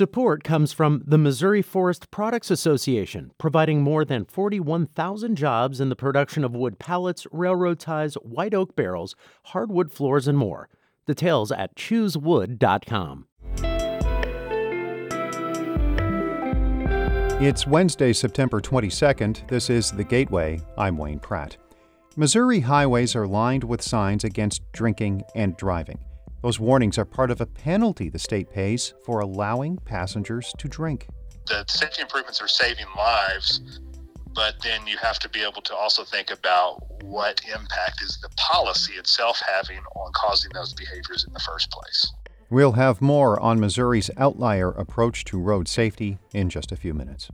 [0.00, 5.94] Support comes from the Missouri Forest Products Association, providing more than 41,000 jobs in the
[5.94, 9.14] production of wood pallets, railroad ties, white oak barrels,
[9.48, 10.70] hardwood floors, and more.
[11.06, 13.26] Details at choosewood.com.
[17.42, 19.46] It's Wednesday, September 22nd.
[19.48, 20.62] This is The Gateway.
[20.78, 21.58] I'm Wayne Pratt.
[22.16, 25.98] Missouri highways are lined with signs against drinking and driving.
[26.42, 31.08] Those warnings are part of a penalty the state pays for allowing passengers to drink.
[31.46, 33.60] The safety improvements are saving lives,
[34.34, 38.30] but then you have to be able to also think about what impact is the
[38.36, 42.10] policy itself having on causing those behaviors in the first place.
[42.48, 47.28] We'll have more on Missouri's outlier approach to road safety in just a few minutes.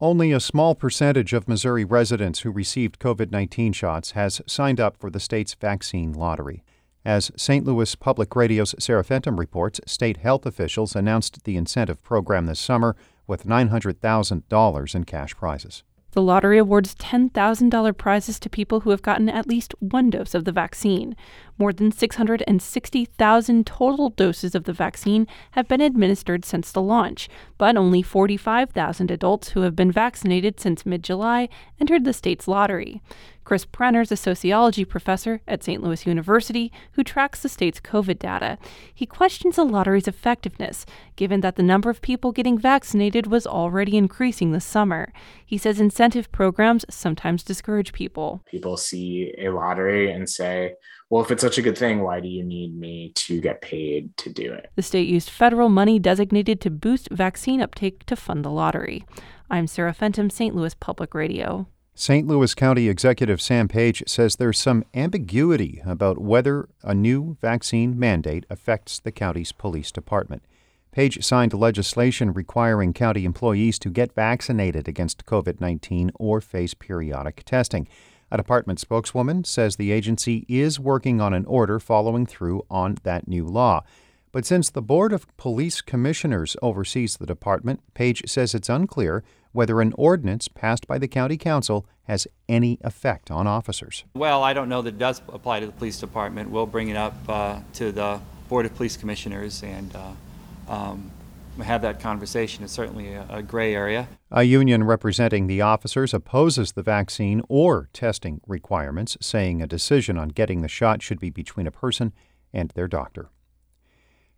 [0.00, 4.96] Only a small percentage of Missouri residents who received COVID 19 shots has signed up
[4.96, 6.64] for the state's vaccine lottery.
[7.04, 7.66] As St.
[7.66, 12.94] Louis Public Radio's Sarah Fentem reports, state health officials announced the incentive program this summer
[13.26, 15.82] with $900,000 in cash prizes.
[16.12, 20.44] The lottery awards $10,000 prizes to people who have gotten at least one dose of
[20.44, 21.16] the vaccine.
[21.62, 27.76] More than 660,000 total doses of the vaccine have been administered since the launch, but
[27.76, 31.48] only 45,000 adults who have been vaccinated since mid July
[31.80, 33.00] entered the state's lottery.
[33.44, 35.82] Chris Prenners, a sociology professor at St.
[35.82, 38.58] Louis University who tracks the state's COVID data.
[38.92, 43.96] He questions the lottery's effectiveness, given that the number of people getting vaccinated was already
[43.96, 45.12] increasing this summer.
[45.44, 48.42] He says incentive programs sometimes discourage people.
[48.50, 50.74] People see a lottery and say,
[51.12, 54.16] well, if it's such a good thing, why do you need me to get paid
[54.16, 54.70] to do it?
[54.76, 59.04] The state used federal money designated to boost vaccine uptake to fund the lottery.
[59.50, 60.56] I'm Sarah Fentem, St.
[60.56, 61.66] Louis Public Radio.
[61.94, 62.26] St.
[62.26, 68.46] Louis County Executive Sam Page says there's some ambiguity about whether a new vaccine mandate
[68.48, 70.42] affects the county's police department.
[70.92, 77.42] Page signed legislation requiring county employees to get vaccinated against COVID 19 or face periodic
[77.44, 77.86] testing.
[78.32, 83.28] A department spokeswoman says the agency is working on an order following through on that
[83.28, 83.84] new law.
[84.32, 89.22] But since the Board of Police Commissioners oversees the department, Page says it's unclear
[89.52, 94.04] whether an ordinance passed by the county council has any effect on officers.
[94.14, 96.48] Well, I don't know that it does apply to the police department.
[96.48, 98.18] We'll bring it up uh, to the
[98.48, 101.10] Board of Police Commissioners and uh, um,
[101.60, 102.64] have that conversation.
[102.64, 104.08] It's certainly a, a gray area.
[104.30, 110.28] A union representing the officers opposes the vaccine or testing requirements, saying a decision on
[110.28, 112.12] getting the shot should be between a person
[112.52, 113.30] and their doctor.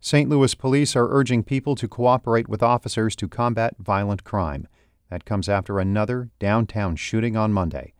[0.00, 0.28] St.
[0.28, 4.68] Louis police are urging people to cooperate with officers to combat violent crime.
[5.08, 7.94] That comes after another downtown shooting on Monday.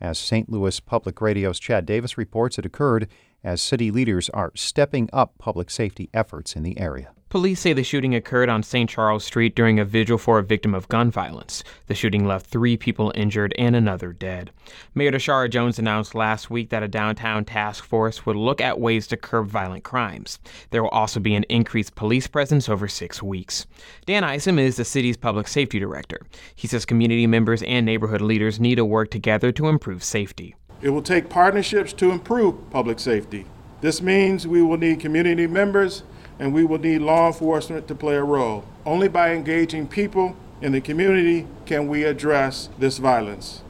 [0.00, 0.48] As St.
[0.48, 3.08] Louis Public Radio's Chad Davis reports, it occurred
[3.44, 7.12] as city leaders are stepping up public safety efforts in the area.
[7.30, 8.90] Police say the shooting occurred on St.
[8.90, 11.62] Charles Street during a vigil for a victim of gun violence.
[11.86, 14.50] The shooting left three people injured and another dead.
[14.96, 19.06] Mayor Tishaura Jones announced last week that a downtown task force would look at ways
[19.06, 20.40] to curb violent crimes.
[20.70, 23.64] There will also be an increased police presence over six weeks.
[24.06, 26.26] Dan Isom is the city's public safety director.
[26.56, 30.56] He says community members and neighborhood leaders need to work together to improve safety.
[30.82, 33.46] It will take partnerships to improve public safety.
[33.82, 36.02] This means we will need community members
[36.40, 38.64] and we will need law enforcement to play a role.
[38.86, 43.62] Only by engaging people in the community can we address this violence.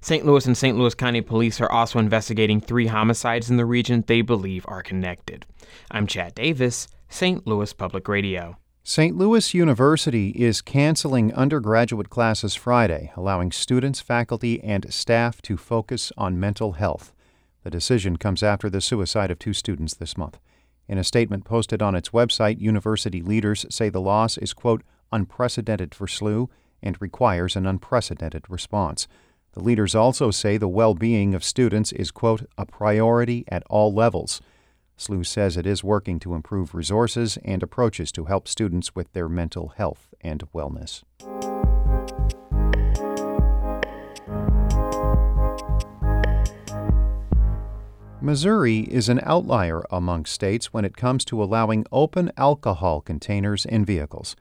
[0.00, 0.24] St.
[0.24, 0.78] Louis and St.
[0.78, 5.44] Louis County Police are also investigating three homicides in the region they believe are connected.
[5.90, 7.46] I'm Chad Davis, St.
[7.46, 8.58] Louis Public Radio.
[8.84, 9.16] St.
[9.16, 16.38] Louis University is canceling undergraduate classes Friday, allowing students, faculty, and staff to focus on
[16.38, 17.12] mental health.
[17.64, 20.38] The decision comes after the suicide of two students this month.
[20.88, 25.94] In a statement posted on its website, university leaders say the loss is, quote, unprecedented
[25.94, 26.48] for SLU
[26.82, 29.08] and requires an unprecedented response.
[29.52, 33.92] The leaders also say the well being of students is, quote, a priority at all
[33.92, 34.40] levels.
[34.98, 39.28] SLU says it is working to improve resources and approaches to help students with their
[39.28, 41.02] mental health and wellness.
[48.24, 53.84] Missouri is an outlier among states when it comes to allowing open alcohol containers in
[53.84, 54.34] vehicles.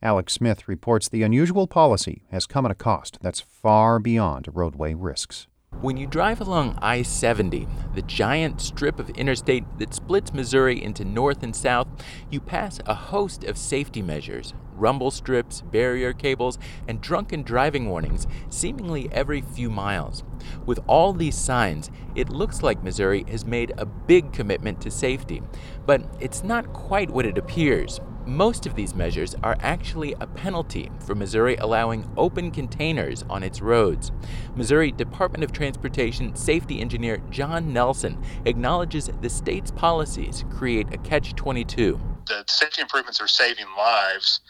[0.00, 4.94] Alex Smith reports the unusual policy has come at a cost that's far beyond roadway
[4.94, 5.48] risks.
[5.80, 11.04] When you drive along I 70, the giant strip of interstate that splits Missouri into
[11.04, 11.88] north and south,
[12.30, 18.26] you pass a host of safety measures rumble strips, barrier cables, and drunken driving warnings
[18.50, 20.24] seemingly every few miles.
[20.66, 25.42] With all these signs, it looks like Missouri has made a big commitment to safety,
[25.86, 28.00] but it's not quite what it appears.
[28.26, 33.60] Most of these measures are actually a penalty for Missouri allowing open containers on its
[33.60, 34.12] roads.
[34.56, 41.34] Missouri Department of Transportation safety engineer John Nelson acknowledges the state's policies create a catch
[41.34, 42.00] 22.
[42.26, 44.40] The safety improvements are saving lives,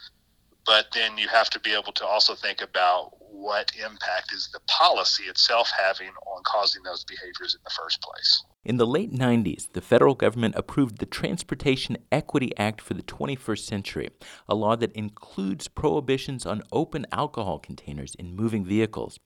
[0.65, 4.61] but then you have to be able to also think about what impact is the
[4.67, 8.43] policy itself having on causing those behaviors in the first place.
[8.65, 13.59] In the late 90s, the federal government approved the Transportation Equity Act for the 21st
[13.59, 14.09] century,
[14.49, 19.19] a law that includes prohibitions on open alcohol containers in moving vehicles.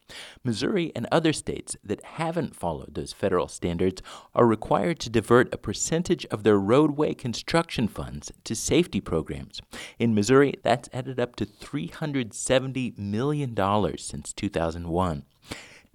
[0.44, 4.02] Missouri and other states that haven't followed those federal standards
[4.36, 9.62] are required to divert a percentage of their roadway construction funds to safety programs.
[9.98, 13.56] In Missouri, that's added up to $370 million
[13.98, 15.24] since 2001.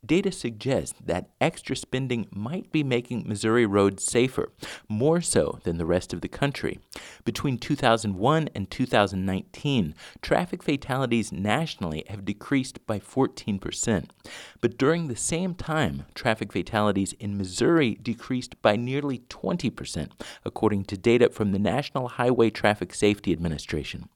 [0.04, 4.52] Data suggests that extra spending might be making Missouri roads safer,
[4.88, 6.78] more so than the rest of the country.
[7.24, 14.10] Between 2001 and 2019, traffic fatalities nationally have decreased by 14%.
[14.60, 20.10] But during the same time, traffic fatalities in Missouri decreased by nearly 20%,
[20.44, 24.08] according to data from the National Highway Traffic Safety Administration.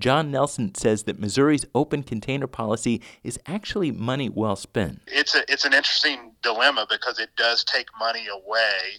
[0.00, 5.02] John Nelson says that Missouri's open container policy is actually money well spent.
[5.06, 8.98] It's a, it's an interesting dilemma because it does take money away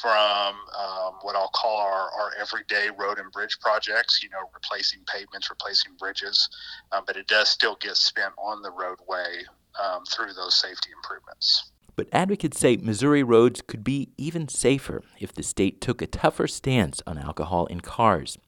[0.00, 5.00] from um, what I'll call our, our everyday road and bridge projects, you know, replacing
[5.06, 6.48] pavements, replacing bridges,
[6.92, 9.42] um, but it does still get spent on the roadway
[9.82, 11.72] um, through those safety improvements.
[12.00, 16.48] But advocates say Missouri roads could be even safer if the state took a tougher
[16.48, 18.38] stance on alcohol in cars.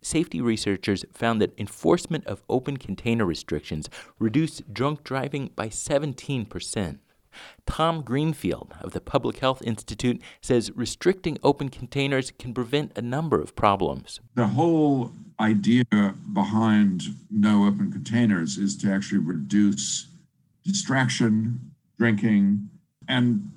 [0.00, 7.00] Safety researchers found that enforcement of open container restrictions reduced drunk driving by 17%.
[7.66, 13.42] Tom Greenfield of the Public Health Institute says restricting open containers can prevent a number
[13.42, 14.20] of problems.
[14.36, 15.84] The whole idea
[16.32, 20.06] behind no open containers is to actually reduce
[20.64, 22.70] distraction, drinking,
[23.08, 23.50] and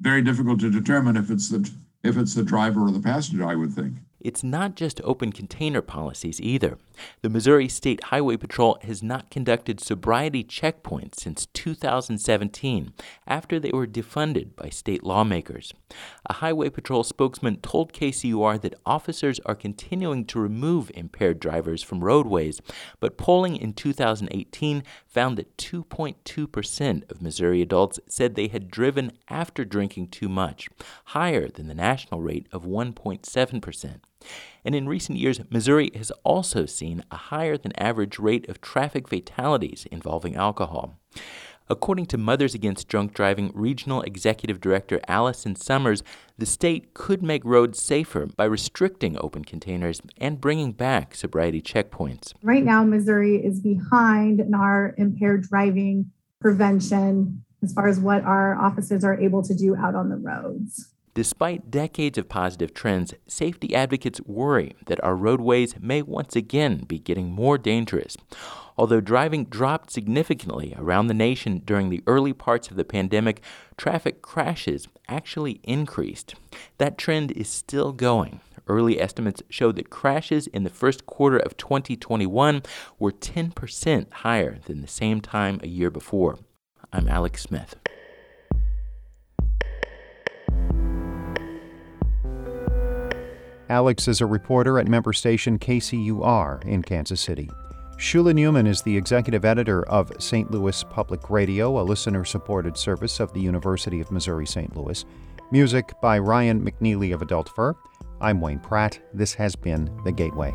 [0.00, 1.70] very difficult to determine if it's the
[2.04, 3.44] if it's the driver or the passenger.
[3.44, 3.94] I would think.
[4.20, 6.76] It's not just open container policies either.
[7.22, 12.92] The Missouri State Highway Patrol has not conducted sobriety checkpoints since 2017
[13.28, 15.72] after they were defunded by state lawmakers.
[16.26, 22.02] A Highway Patrol spokesman told KCUR that officers are continuing to remove impaired drivers from
[22.02, 22.60] roadways,
[22.98, 29.64] but polling in 2018 found that 2.2% of Missouri adults said they had driven after
[29.64, 30.68] drinking too much,
[31.06, 34.00] higher than the national rate of 1.7%.
[34.64, 39.08] And in recent years, Missouri has also seen a higher than average rate of traffic
[39.08, 40.98] fatalities involving alcohol.
[41.70, 46.02] According to Mothers Against Drunk Driving Regional Executive Director Allison Summers,
[46.38, 52.32] the state could make roads safer by restricting open containers and bringing back sobriety checkpoints.
[52.42, 56.10] Right now, Missouri is behind in our impaired driving
[56.40, 60.94] prevention as far as what our officers are able to do out on the roads.
[61.18, 67.00] Despite decades of positive trends, safety advocates worry that our roadways may once again be
[67.00, 68.16] getting more dangerous.
[68.76, 73.42] Although driving dropped significantly around the nation during the early parts of the pandemic,
[73.76, 76.36] traffic crashes actually increased.
[76.76, 78.38] That trend is still going.
[78.68, 82.62] Early estimates show that crashes in the first quarter of 2021
[83.00, 86.38] were 10% higher than the same time a year before.
[86.92, 87.74] I'm Alex Smith.
[93.70, 97.50] Alex is a reporter at member station KCUR in Kansas City.
[97.98, 100.50] Shula Neuman is the executive editor of St.
[100.50, 104.74] Louis Public Radio, a listener supported service of the University of Missouri St.
[104.74, 105.04] Louis.
[105.50, 107.74] Music by Ryan McNeely of Adult Fur.
[108.20, 109.00] I'm Wayne Pratt.
[109.12, 110.54] This has been The Gateway.